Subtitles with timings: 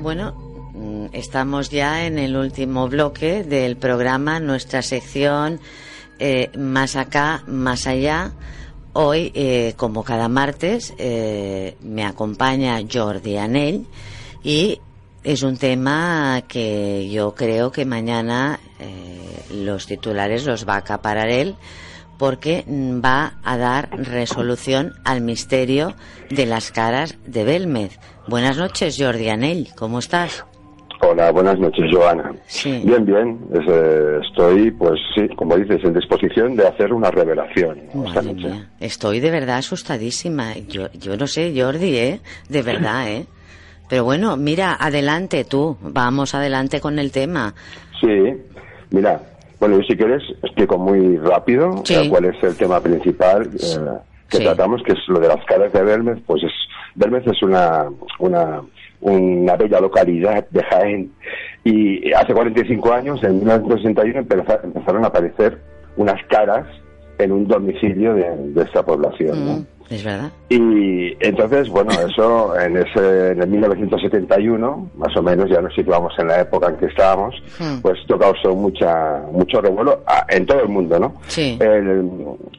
[0.00, 0.32] Bueno,
[0.74, 5.60] mm, estamos ya en el último bloque del programa, nuestra sección
[6.20, 8.32] eh, Más acá, más allá.
[8.92, 13.86] Hoy, eh, como cada martes, eh, me acompaña Jordi Anell
[14.44, 14.80] y
[15.24, 18.60] es un tema que yo creo que mañana
[19.50, 21.56] los titulares los va a acaparar él
[22.18, 25.94] porque va a dar resolución al misterio
[26.30, 27.98] de las caras de Belmez.
[28.26, 30.44] Buenas noches, Jordi Anell, ¿cómo estás?
[31.00, 32.34] Hola, buenas noches, Joana.
[32.46, 32.82] Sí.
[32.84, 33.38] Bien, bien.
[33.54, 38.66] Eh, estoy, pues sí, como dices, en disposición de hacer una revelación esta noche.
[38.80, 40.54] Estoy de verdad asustadísima.
[40.68, 42.20] Yo, yo no sé, Jordi, ¿eh?
[42.48, 43.26] De verdad, ¿eh?
[43.88, 45.76] Pero bueno, mira, adelante tú.
[45.80, 47.54] Vamos adelante con el tema.
[48.00, 48.34] Sí,
[48.90, 49.22] mira,
[49.60, 54.38] bueno, y si quieres, explico muy rápido eh, cuál es el tema principal eh, que
[54.38, 56.18] tratamos, que es lo de las caras de Belmez.
[56.26, 56.52] Pues es,
[56.94, 57.86] Belmez es una,
[58.18, 58.62] una,
[59.00, 61.12] una bella localidad de Jaén
[61.64, 65.58] y hace 45 años, en 1961, empezaron a aparecer
[65.96, 66.66] unas caras
[67.18, 69.44] en un domicilio de, esta población.
[69.44, 69.66] ¿no?
[69.90, 70.30] Es verdad.
[70.48, 76.12] Y entonces, bueno, eso en, ese, en el 1971, más o menos, ya nos situamos
[76.18, 77.80] en la época en que estábamos, hmm.
[77.80, 81.14] pues esto causó mucha, mucho revuelo en todo el mundo, ¿no?
[81.26, 81.56] Sí.
[81.60, 82.10] El,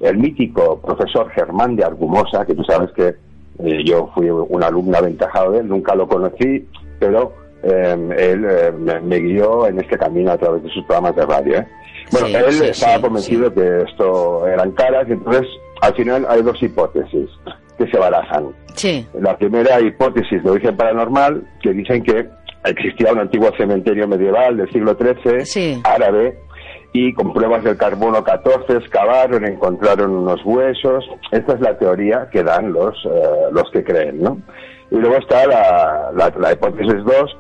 [0.02, 3.16] el mítico profesor Germán de Argumosa, que tú sabes que
[3.64, 6.66] eh, yo fui un alumno aventajado de él, nunca lo conocí,
[6.98, 11.26] pero em, él eh, me, guió en este camino a través de sus programas de
[11.26, 11.60] radio.
[11.60, 11.68] ¿eh?
[12.12, 15.46] Bueno, él estaba convencido que esto eran caras, y entonces
[15.82, 17.30] al final hay dos hipótesis
[17.78, 18.48] que se barajan.
[18.76, 19.06] Sí.
[19.20, 22.28] La primera hipótesis de origen paranormal, que dicen que
[22.66, 26.38] existía un antiguo cementerio medieval del siglo XIII, árabe,
[26.92, 31.06] y con pruebas del carbono 14 excavaron, encontraron unos huesos.
[31.32, 34.42] Esta es la teoría que dan los, eh, los que creen, ¿no?
[34.92, 37.38] Y luego está la, la, la hipótesis 2,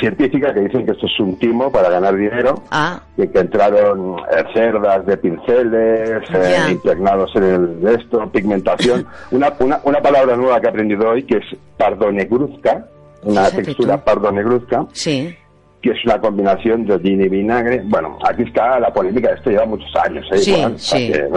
[0.00, 3.02] científica que dicen que esto es un timo para ganar dinero ah.
[3.18, 9.80] y que entraron eh, cerdas de pinceles eh, impregnados en el esto pigmentación una, una,
[9.84, 11.44] una, palabra nueva que he aprendido hoy que es
[11.76, 12.86] pardonegruzca
[13.24, 15.36] una textura pardonegruzca sí
[15.82, 19.66] que es una combinación de gin y vinagre bueno aquí está la polémica esto lleva
[19.66, 21.28] muchos años ¿eh?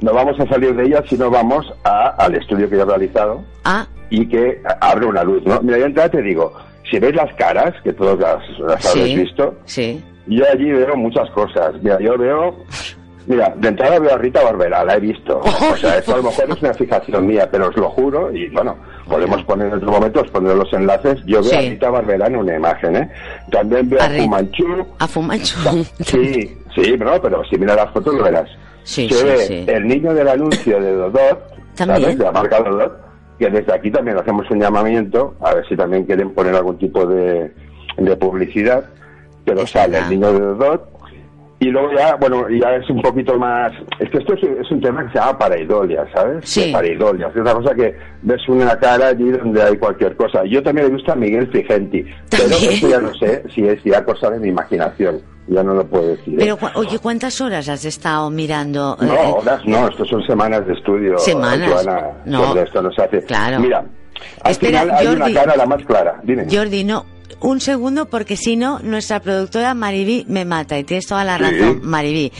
[0.00, 3.42] no, vamos a salir de ella si no vamos a, al estudio que he realizado
[3.64, 3.86] ah.
[4.08, 5.60] y que abre una luz ¿no?
[5.62, 6.52] mira yo te digo
[6.90, 9.54] si ves las caras, que todos las, habéis visto,
[10.26, 11.74] yo allí veo muchas cosas.
[11.82, 12.64] Mira, yo veo,
[13.26, 15.40] mira, de entrada veo a Rita Barbera, la he visto.
[15.72, 18.48] O sea, esto a lo mejor es una fijación mía, pero os lo juro, y
[18.50, 18.76] bueno,
[19.08, 21.20] podemos poner en otro momento, os pondré los enlaces.
[21.26, 23.10] Yo veo a Rita Barbera en una imagen, ¿eh?
[23.50, 24.86] También veo a, Fumanchu.
[24.98, 25.84] A Fumanchu.
[26.00, 28.48] Sí, sí, pero, pero si miras las fotos lo verás.
[28.82, 32.18] Sí, Se ve el niño del anuncio de Dodot, ¿sabes?
[32.18, 33.03] De la marca Dodot
[33.38, 37.06] que desde aquí también hacemos un llamamiento, a ver si también quieren poner algún tipo
[37.06, 37.52] de,
[37.96, 38.84] de publicidad,
[39.44, 40.94] pero sale el niño de Dodot,
[41.60, 43.72] y luego ya, bueno, ya es un poquito más...
[43.98, 46.46] Es que esto es, un tema que se llama pareidolia, ¿sabes?
[46.46, 46.70] Sí.
[46.70, 47.28] Pareidolia.
[47.28, 50.44] Es una cosa que ves una cara allí donde hay cualquier cosa.
[50.44, 54.30] Yo también me gusta Miguel Frigenti, pero eso ya no sé si es ya cosa
[54.30, 56.34] de mi imaginación ya no lo puedo decir.
[56.34, 56.36] ¿eh?
[56.38, 58.96] Pero, oye, ¿cuántas horas has estado mirando?
[59.00, 61.18] No, eh, horas no, esto son semanas de estudio.
[61.18, 61.86] Semanas.
[62.24, 62.56] no.
[62.56, 63.22] esto no se hace.
[63.24, 63.60] Claro.
[63.60, 63.84] Mira,
[64.42, 66.20] al final hay una cara la más clara.
[66.22, 66.46] Dime.
[66.50, 67.06] Jordi, no,
[67.40, 71.80] un segundo porque si no, nuestra productora Mariví me mata y tienes toda la razón,
[71.82, 72.32] Mariví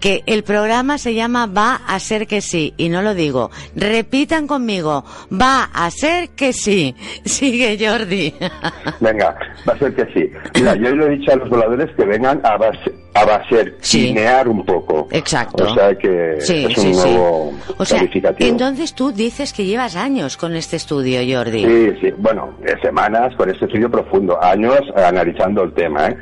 [0.00, 3.50] que el programa se llama Va a ser que sí, y no lo digo.
[3.76, 6.94] Repitan conmigo, va a ser que sí.
[7.24, 8.34] Sigue Jordi.
[9.00, 9.36] Venga,
[9.68, 10.30] va a ser que sí.
[10.54, 14.48] Mira, yo le he dicho a los voladores que vengan a base, a baser, cinear
[14.48, 15.08] un poco.
[15.10, 15.64] Exacto.
[15.64, 18.02] O sea que es un nuevo o sea,
[18.38, 21.64] Entonces tú dices que llevas años con este estudio, Jordi.
[21.64, 22.14] Sí, sí.
[22.18, 26.08] Bueno, semanas con este estudio profundo, años analizando el tema.
[26.08, 26.16] ¿eh?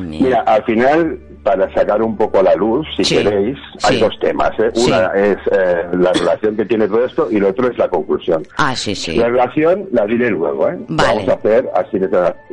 [0.00, 4.50] Mira, al final para sacar un poco a la luz, si queréis, hay dos temas.
[4.58, 4.70] ¿eh?
[4.74, 8.42] Una es eh, la relación que tiene todo esto y lo otro es la conclusión.
[8.56, 9.16] Ah, sí, sí.
[9.16, 10.78] La relación la diré luego, ¿eh?
[10.88, 12.08] Vamos a hacer así de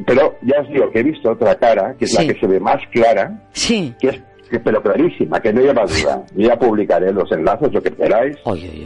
[0.06, 2.60] Pero ya os digo que he visto otra cara, que es la que se ve
[2.60, 3.96] más clara, sí.
[4.00, 4.22] que es
[4.60, 6.26] pero clarísima, que no lleva duda.
[6.36, 8.36] Ya publicaré los enlaces, lo que queráis.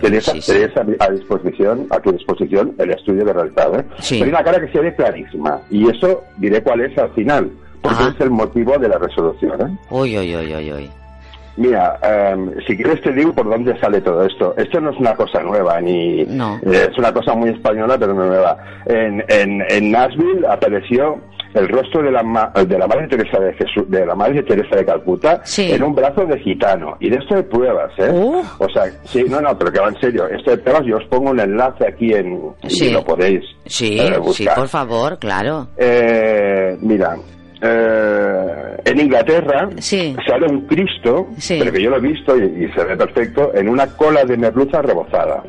[0.02, 3.80] Tenéis, a, disposición, a tu disposición el estudio de realizado.
[3.80, 3.86] ¿eh?
[4.10, 5.60] Pero una cara que se ve clarísima.
[5.72, 7.50] Y eso diré cuál es al final,
[7.88, 9.62] porque es el motivo de la resolución.
[9.62, 9.78] ¿eh?
[9.90, 10.90] Uy, uy, uy, uy, uy.
[11.58, 14.54] Mira, em, si quieres te digo por dónde sale todo esto.
[14.58, 18.26] Esto no es una cosa nueva, ni eh, es una cosa muy española, pero no
[18.26, 18.58] nueva.
[18.86, 21.18] En, en, en Nashville apareció
[21.54, 24.86] el rostro de la, de la Madre Teresa de Jesús, de la Madre Teresa de
[24.86, 26.98] Calcuta en un brazo de gitano.
[27.00, 28.12] Y de esto hay pruebas, ¿eh?
[28.12, 28.44] Uh.
[28.60, 30.28] O sea, sí, no, no, pero que va en serio.
[30.28, 32.92] Esto de pruebas, yo os pongo un enlace aquí en, sí.
[32.92, 33.46] lo podéis.
[33.66, 33.98] Sí,
[34.34, 35.70] sí, por favor, claro.
[35.78, 37.16] Eh, mira,
[37.68, 42.96] eh, en Inglaterra sale un Cristo, pero que yo lo he visto y, se ve
[42.96, 45.44] perfecto, en una cola de merluza rebozada.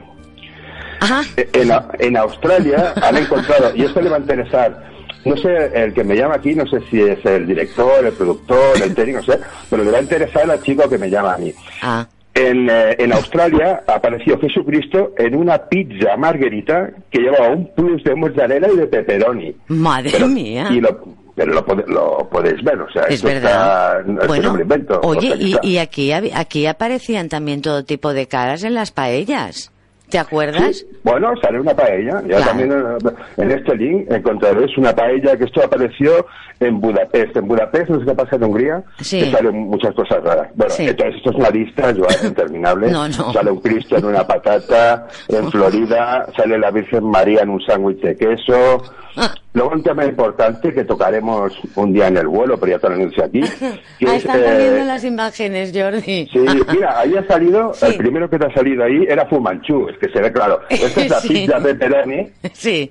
[1.36, 4.90] Eh, en, en, Australia han encontrado, y esto le va a interesar,
[5.26, 8.82] no sé, el que me llama aquí, no sé si es el director, el productor,
[8.82, 11.38] el técnico, no sé, pero le va a interesar al chico que me llama a
[11.38, 11.52] mí.
[11.82, 12.06] Ah.
[12.32, 18.14] En, eh, en, Australia apareció Jesucristo en una pizza margarita que llevaba un plus de
[18.14, 19.56] mozzarella y de pepperoni.
[19.68, 20.68] Madre mía.
[20.70, 21.00] Y lo,
[21.36, 24.02] pero lo, lo, podéis ver, o sea, es verdad.
[24.26, 24.56] bueno,
[25.02, 29.70] oye, y, y, aquí, aquí aparecían también todo tipo de caras en las paellas.
[30.08, 30.86] ¿Te acuerdas?
[31.02, 32.22] Bueno, sale una paella.
[32.28, 36.24] Ya también eh, en este link encontraréis una paella que esto apareció
[36.60, 37.36] en Budapest.
[37.36, 39.18] En Budapest, no sé qué pasa en Hungría, sí.
[39.18, 40.48] que salen muchas cosas raras.
[40.54, 42.90] Bueno, entonces esto es una lista, yo interminable.
[42.92, 43.32] no, no.
[43.32, 48.00] Sale un Cristo en una patata, en Florida, sale la Virgen María en un sándwich
[48.00, 48.84] de queso,
[49.56, 52.94] Luego un tema importante que tocaremos un día en el vuelo, pero ya te lo
[52.96, 53.40] anuncio aquí.
[53.98, 56.28] Que ah, están saliendo las imágenes, Jordi.
[56.30, 56.38] Sí,
[56.70, 60.10] mira, ahí ha salido, el primero que te ha salido ahí era Fumanchu, es que
[60.10, 60.60] se ve claro.
[60.68, 62.28] Esta es la pizza de Peroni.
[62.52, 62.90] Sí.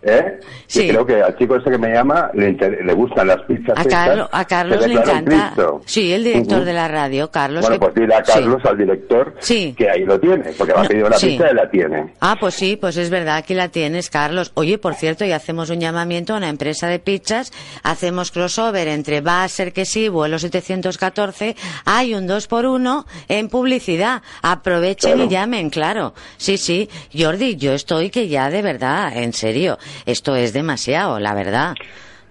[0.00, 0.38] ¿Eh?
[0.68, 0.88] Sí.
[0.88, 3.76] creo que al chico ese que me llama le, le gustan las pizzas.
[3.76, 5.54] A, a Carlos le encanta.
[5.86, 7.62] Sí, el director de la radio, Carlos.
[7.62, 9.34] Bueno, pues dile a Carlos, al director,
[9.76, 12.14] que ahí lo tiene, porque me ha pedido la pizza y la tiene.
[12.20, 14.52] Ah, pues sí, pues es verdad, aquí la tienes, Carlos.
[14.54, 17.52] Oye, por cierto, y hacemos un llamamiento a una empresa de pizzas,
[17.82, 23.04] hacemos crossover entre va a ser que sí, vuelo 714, hay un 2 por 1
[23.28, 24.22] en publicidad.
[24.42, 26.14] Aprovechen y llamen, claro.
[26.36, 26.88] Sí, sí.
[27.16, 31.74] Jordi, yo estoy que ya de verdad, en serio esto es demasiado, la verdad.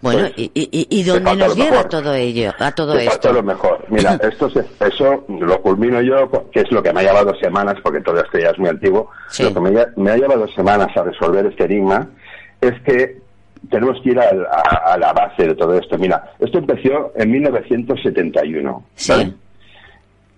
[0.02, 3.34] Bueno, pues, ¿y, y, dónde nos lleva todo ello, a todo esto?
[3.34, 3.84] lo mejor.
[3.90, 4.48] Mira, esto
[4.80, 8.38] eso lo culmino yo, que es lo que me ha llevado semanas, porque todo esto
[8.38, 9.10] ya es muy antiguo,
[9.40, 9.60] lo que
[9.96, 12.08] me, ha llevado semanas a resolver este enigma
[12.62, 13.18] es que
[13.72, 15.98] tenemos que ir a, la base de todo esto.
[15.98, 18.86] Mira, esto empezó en 1971.
[18.96, 19.34] Sí.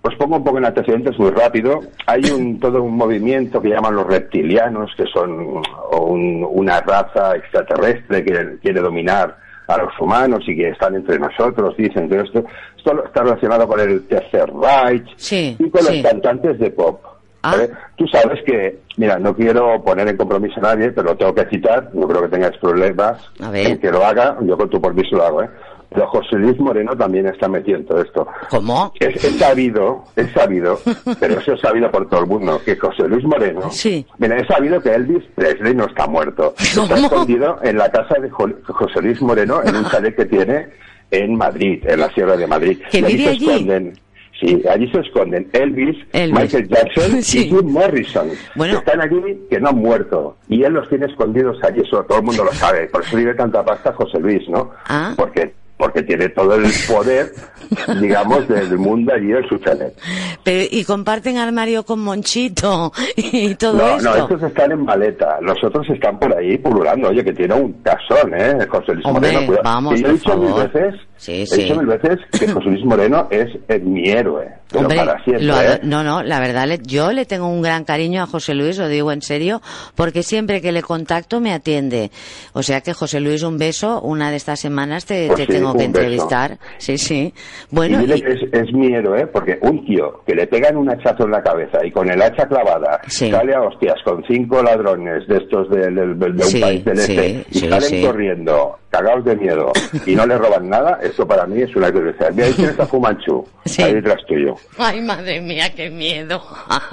[0.02, 1.82] Pues pongo un poco en antecedentes muy rápido.
[2.06, 5.62] Hay un, todo un movimiento que llaman los reptilianos, que son
[5.92, 9.38] una raza extraterrestre que quiere dominar
[9.70, 12.44] a los humanos y que están entre nosotros, dicen que esto,
[12.76, 17.00] esto está relacionado con el Tercer Reich y con los cantantes de pop.
[17.44, 17.56] Ah.
[17.96, 21.46] Tú sabes que, mira, no quiero poner en compromiso a nadie, pero lo tengo que
[21.46, 25.24] citar, no creo que tengas problemas en que lo haga, yo con tu permiso lo
[25.24, 25.50] hago, ¿eh?
[25.90, 28.28] Pero José Luis Moreno también está metido en todo esto.
[28.50, 28.94] ¿Cómo?
[29.00, 30.80] Es, sabido, es sabido,
[31.20, 33.72] pero eso es sabido por todo el mundo, que José Luis Moreno...
[33.80, 34.06] Sí.
[34.18, 36.54] Mira, es sabido que Elvis Presley no está muerto.
[36.60, 40.68] Está escondido en la casa de José Luis Moreno, en un chalet que tiene
[41.12, 42.80] en Madrid, en la Sierra de Madrid.
[42.92, 43.94] ¿Que vive allí?
[44.40, 48.30] Sí, allí se esconden Elvis, Michael Jackson y Jim Morrison.
[48.56, 48.78] Bueno.
[48.78, 50.38] están allí que no han muerto.
[50.48, 52.88] Y él los tiene escondidos allí, eso todo el mundo lo sabe.
[52.88, 54.72] Por eso vive tanta pasta José Luis, ¿no?
[54.88, 55.14] Ah.
[55.18, 57.32] Porque porque tiene todo el poder,
[58.02, 59.98] digamos, del mundo allí en su chalet.
[60.44, 64.10] Pero, ¿y comparten armario con Monchito y todo no, esto?
[64.10, 67.08] No, estos están en maleta, los otros están por ahí pululando.
[67.08, 68.68] Oye, que tiene un casón, ¿eh?
[68.70, 69.64] José Luis Moreno, cuidado.
[69.64, 70.96] Vamos, y yo he dicho mil veces,
[71.28, 73.48] he dicho mil veces que José Luis Moreno es
[73.82, 74.60] mi héroe.
[74.72, 75.80] Pero para siempre, ¿eh?
[75.82, 79.12] No, no, la verdad, yo le tengo un gran cariño a José Luis, lo digo
[79.12, 79.62] en serio,
[79.96, 82.12] porque siempre que le contacto me atiende.
[82.54, 85.84] O sea que José Luis, un beso, una de estas semanas te, pues tengo que
[85.84, 86.58] entrevistar.
[86.78, 87.34] Sí, sí.
[87.70, 91.42] Bueno, y es, mi héroe, porque un tío que le pegan un hachazo en la
[91.42, 95.88] cabeza y con el hacha clavada sale a hostias con cinco ladrones de estos de,
[95.88, 99.72] un país del este y salen corriendo, cagados de miedo
[100.06, 102.32] y no le roban nada, esto para mí es una curiosidad.
[102.32, 103.46] Mira, ahí tienes a Fumanchu,
[103.80, 104.56] ahí detrás tuyo.
[104.78, 106.42] Ay, madre mía, qué miedo.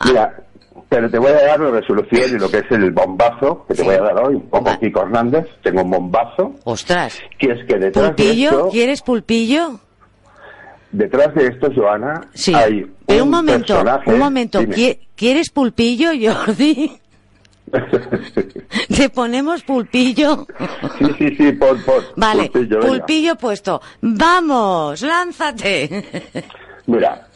[0.04, 0.35] Mira,
[0.88, 3.83] pero te voy a dar la resolución y lo que es el bombazo que te
[3.83, 6.55] voy a dar hoy, un poco Kiko Hernández, tengo un bombazo.
[6.64, 7.21] Ostras.
[7.38, 8.50] Que es que detrás ¿Pulpillo?
[8.50, 9.81] de esto, ¿Quieres pulpillo?
[10.93, 12.55] Detrás de esto, Joana, sí.
[12.55, 14.61] hay Pero un, momento, un momento,
[15.14, 16.93] ¿quieres pulpillo, Jordi?
[18.97, 20.47] ¿Te ponemos pulpillo?
[20.99, 21.83] Sí, sí, sí, pon.
[22.14, 23.83] Vale, pulpillo, pulpillo puesto.
[24.00, 25.02] ¡Vamos!
[25.02, 26.05] ¡Lánzate!
[26.87, 27.26] Mira,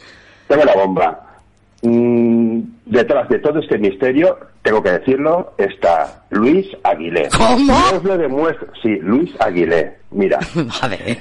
[0.46, 1.29] tengo la bomba.
[1.82, 7.28] Mm, detrás de todo este misterio, tengo que decirlo, está Luis Aguilé.
[7.36, 7.72] ¿Cómo?
[7.96, 8.68] os lo demuestro.
[8.82, 9.96] Sí, Luis Aguilé.
[10.10, 10.38] Mira.
[10.90, 11.18] Ver.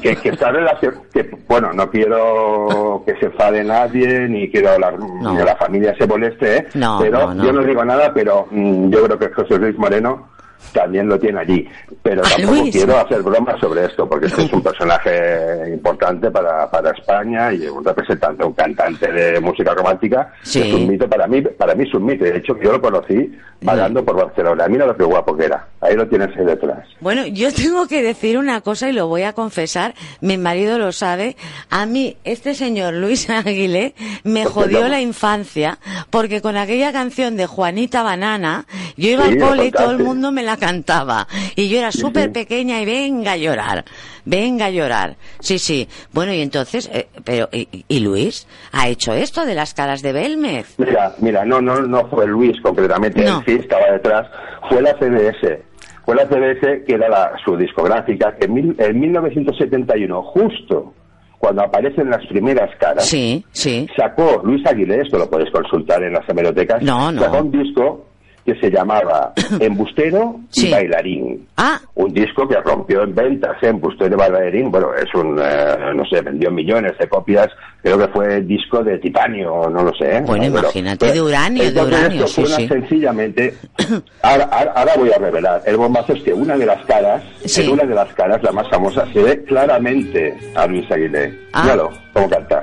[0.00, 4.98] que, que está relación, que, bueno, no quiero que se enfade nadie, ni quiero hablar,
[4.98, 5.36] No.
[5.36, 6.66] que la familia se moleste, ¿eh?
[6.74, 7.44] No, pero no.
[7.44, 10.28] yo no digo nada, pero mm, yo creo que José Luis Moreno
[10.72, 11.68] también lo tiene allí.
[12.02, 12.74] Pero Ah, tampoco Luis.
[12.74, 17.66] quiero hacer bromas sobre esto, porque este es un personaje importante para, para España y
[17.66, 20.32] un representante, un cantante de música romántica.
[20.42, 20.60] Sí.
[20.62, 22.24] Es un mito para mí, para mí es un mito.
[22.24, 24.66] De hecho, yo lo conocí vagando por Barcelona.
[24.68, 25.66] Mira lo que guapo que era.
[25.80, 26.86] Ahí lo tienes ahí detrás.
[27.00, 30.92] Bueno, yo tengo que decir una cosa y lo voy a confesar, mi marido lo
[30.92, 31.36] sabe,
[31.70, 35.78] a mí este señor Luis Aguilé me Pues jodió la infancia
[36.10, 39.98] porque con aquella canción de Juanita Banana, yo iba Sí, al cole y todo el
[39.98, 41.26] mundo me la cantaba
[41.56, 43.84] y yo era súper pequeña y venga a llorar,
[44.24, 45.16] venga a llorar.
[45.40, 45.88] Sí, sí.
[46.12, 50.12] Bueno, y entonces, eh, pero, y, y Luis ha hecho esto de las caras de
[50.12, 50.74] Belmez?
[50.78, 53.38] Mira, mira, no, no, no fue Luis concretamente, No.
[53.38, 54.26] él sí estaba detrás,
[54.68, 55.62] fue la CBS.
[56.04, 60.94] Fue la CBS que era la, su discográfica, que en, mil- en 1971, justo
[61.38, 63.86] cuando aparecen las primeras caras, Sí, sí.
[63.96, 67.22] sacó Luis Aguilé, esto lo podéis consultar en las hemerotecas, No, no.
[67.22, 68.06] sacó un disco
[68.44, 70.70] que se llamaba Embustero y.
[70.70, 71.46] Bailarín.
[71.56, 73.68] Ah, Un disco que rompió en ventas, ¿eh?
[73.68, 77.48] Embustero y Bailarín, bueno, es un, eh, no sé, vendió millones de copias,
[77.82, 80.16] creo que fue disco de titanio, no lo sé.
[80.16, 80.22] ¿eh?
[80.26, 82.68] Bueno, imagínate, de uranio, de uranio, sí, una sí.
[82.68, 83.54] sencillamente,
[84.22, 87.62] ahora, ahora- ahora voy a revelar, el bombazo es que una de las caras, Sí.
[87.64, 91.38] en una de las caras, la más famosa, se ve claramente a Luis Aguilé.
[91.52, 91.62] Ah.
[91.64, 92.62] Míralo, cómo canta.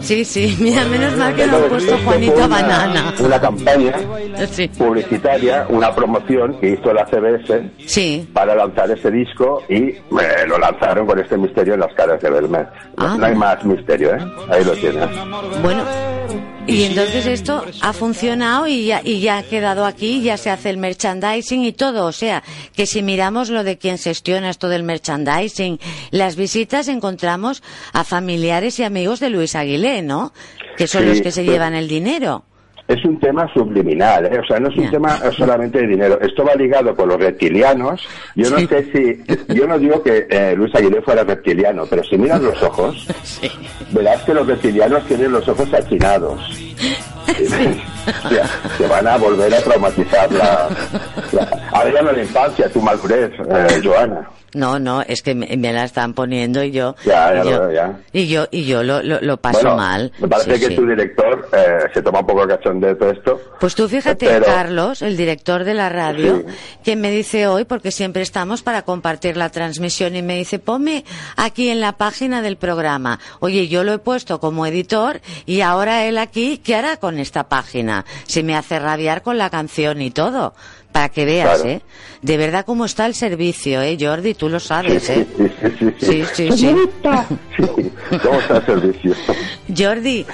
[0.00, 0.56] sí, sí.
[0.60, 3.14] Mira, menos mal que no han Entonces, puesto una- Banana.
[3.20, 3.92] Una campaña
[4.50, 4.68] Sí.
[4.68, 8.28] publicitaria, una promoción que hizo la CBS Sí.
[8.32, 10.00] para lanzar ese disco y eh,
[10.46, 12.66] lo lanzaron con este misterio en las caras de Belmer.
[12.96, 13.16] No, Ah.
[13.18, 14.18] no hay más misterio, ¿eh?
[14.50, 15.08] Ahí lo tienes.
[15.62, 15.84] Bueno,
[16.66, 20.70] y entonces esto ha funcionado y ya, y ya ha quedado aquí, ya se hace
[20.70, 22.06] el merchandising y todo.
[22.06, 22.42] O sea,
[22.74, 25.78] que si miramos lo de quien gestiona esto del merchandising,
[26.10, 30.32] las visitas encontramos a familiares y amigos de Luis Aguilé, ¿no?
[30.76, 32.44] Que son Sí, los que se llevan el dinero.
[32.86, 34.38] Es un tema subliminal, ¿eh?
[34.38, 36.20] o sea, no es un tema solamente de dinero.
[36.20, 38.06] Esto va ligado con los reptilianos.
[38.34, 38.66] Yo no Sí.
[38.66, 42.62] sé si, yo no digo que eh, Luis Aguilé fuera reptiliano, pero si miras los
[42.62, 43.06] ojos,
[43.90, 46.40] verás que los reptilianos tienen los ojos achinados.
[48.06, 50.68] O sea, se van a volver a traumatizar la,
[51.32, 54.30] la ahora ya no la infancia, tu madurez, eh, Joana.
[54.54, 57.72] No, no, es que me, me la están poniendo y yo, Ya, ya y yo,
[57.72, 57.98] ya.
[58.12, 60.12] y yo, y yo lo, lo, lo paso Bueno, mal.
[60.20, 60.76] Me parece Sí, que sí.
[60.76, 63.40] tu director eh, se toma un poco cachondeo de todo esto.
[63.58, 66.54] Pues tú fíjate, Pero- Carlos, el director de la radio, Sí.
[66.84, 71.04] que me dice hoy, porque siempre estamos para compartir la transmisión, y me dice, ponme
[71.36, 73.18] aquí en la página del programa.
[73.40, 77.48] Oye, yo lo he puesto como editor y ahora él aquí, ¿qué hará con esta
[77.48, 78.04] página?
[78.28, 80.54] Se me hace rabiar con la canción y todo.
[80.94, 81.70] Para que veas, Claro.
[81.70, 81.80] ¿eh?
[82.22, 84.34] De verdad cómo está el servicio, ¿eh, Jordi?
[84.34, 85.26] Tú lo sabes, ¿eh?
[85.36, 85.94] Sí, sí, sí.
[85.98, 86.56] Sí, sí, sí.
[86.58, 87.26] Señorita.
[87.56, 88.18] Sí.
[88.22, 89.14] ¿Cómo está el servicio?
[89.76, 90.24] Jordi,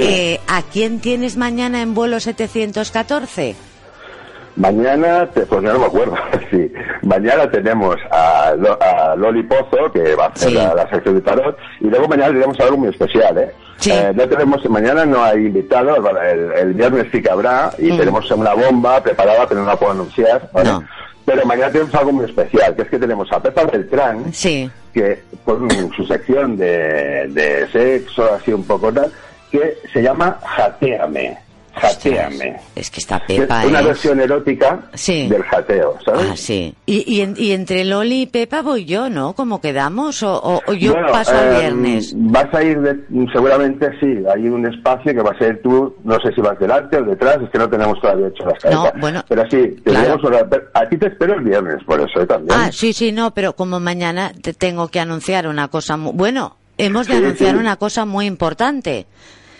[0.00, 3.54] eh, ¿a quién tienes mañana en vuelo 714?
[4.56, 6.16] Mañana, te- pues no me acuerdo,
[6.50, 6.72] sí.
[7.02, 10.54] Mañana tenemos a, Lo- a Loli Pozo, que va a hacer Sí.
[10.54, 13.52] la, la sección de tarot, y luego mañana tenemos algo muy especial, ¿eh?
[13.78, 13.90] Sí.
[13.92, 17.96] Eh, no tenemos, mañana no hay invitado, el, el viernes sí que habrá, y Mm.
[17.98, 20.70] tenemos una bomba preparada, pero no la puedo anunciar, ¿vale?
[20.70, 20.84] No.
[21.24, 24.70] Pero mañana tenemos algo muy especial, que es que tenemos a Pepa Beltrán, Sí.
[24.92, 29.12] que con su sección de, de sexo, así un poco tal,
[29.52, 31.38] que se llama Jateame.
[31.78, 32.56] Jateame.
[32.74, 33.84] Es que está Que es Pepa, una ¿eh?
[33.84, 35.28] versión erótica Sí.
[35.28, 36.26] del jateo, ¿sabes?
[36.32, 36.74] Ah, sí.
[36.86, 39.32] Y, y, en- y entre Loli y Pepa voy yo, ¿no?
[39.34, 40.22] ¿Cómo quedamos?
[40.22, 42.12] ¿O, o- o yo Bueno, paso al eh, viernes?
[42.16, 42.98] Vas a ir, de-
[43.32, 46.96] seguramente sí, hay un espacio que va a ser tú, no sé si vas delante
[46.96, 48.94] o detrás, es que no tenemos todavía hecho las cabezas.
[48.94, 50.16] No, bueno, Pero sí, claro.
[50.18, 52.26] tendremos una- a ti te espero el viernes, por eso ¿eh?
[52.26, 52.58] también.
[52.58, 56.12] Ah, sí, sí, no, pero como mañana te tengo que anunciar una cosa muy...
[56.14, 57.56] Bueno, hemos de Sí, anunciar sí.
[57.60, 59.06] una cosa muy importante,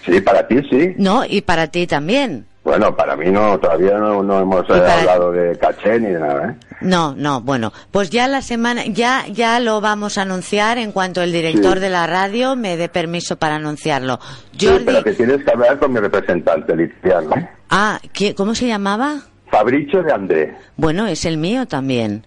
[0.09, 0.95] Sí, para ti sí.
[0.97, 1.25] ¿no?
[1.29, 2.47] Y para ti también.
[2.65, 6.21] Bueno, para mí no, todavía no, no hemos eh, para- hablado de caché ni de
[6.21, 6.55] nada, ¿eh?
[6.83, 11.23] No, no, bueno, pues ya la semana, ya, ya lo vamos a anunciar en cuanto
[11.23, 11.81] el director Sí.
[11.81, 14.21] de la radio me dé permiso para anunciarlo.
[14.57, 17.31] Sí, Jordi, pero que tienes que hablar con mi representante, Liciano.
[17.71, 19.17] ah, ¿qué- ¿cómo se llamaba?
[19.50, 20.55] Fabricio de André.
[20.77, 22.27] Bueno, es el mío también.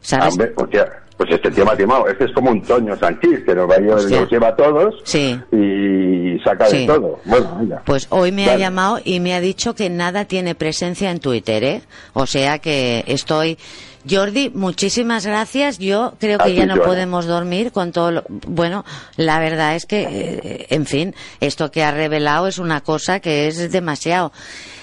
[0.00, 0.32] ¿Sabes?
[0.34, 1.72] Hombre, hostia, pues este tema
[2.08, 4.94] este es como un Toño Sanchís, que nos, va nos lleva a todos.
[5.04, 5.40] Sí.
[5.50, 5.56] Y,
[6.34, 7.18] y saca de todo.
[7.24, 11.20] Bueno, Pues hoy me ha llamado y me ha dicho que nada tiene presencia en
[11.20, 11.82] Twitter, ¿eh?
[12.12, 13.58] O sea que estoy
[14.08, 15.78] Jordi, muchísimas gracias.
[15.78, 18.24] Yo creo que ya no podemos dormir con todo lo...
[18.46, 18.84] Bueno,
[19.16, 23.48] la verdad es que, eh, en fin, esto que ha revelado es una cosa que
[23.48, 24.32] es demasiado.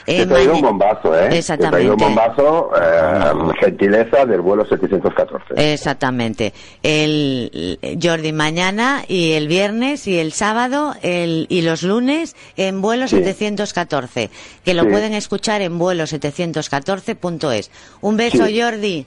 [0.08, 1.38] Eh, Te traigo un bombazo, ¿eh?
[1.38, 1.66] Exactamente.
[1.66, 5.74] Te traigo un bombazo, eh, gentileza del vuelo 714.
[5.74, 6.54] Exactamente.
[6.84, 13.08] El, Jordi, mañana y el viernes y el sábado el, y los lunes en vuelo
[13.08, 14.30] 714,
[14.64, 17.72] que lo pueden escuchar en vuelo 714.es.
[18.02, 19.06] Un beso, Jordi.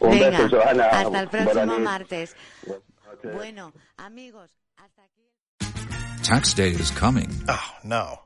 [0.00, 0.60] Un Venga, beso.
[0.62, 2.36] Hasta el próximo martes.
[3.34, 6.22] Bueno, amigos, hasta aquí.
[6.22, 7.28] Tax day is coming.
[7.48, 8.25] Oh, no.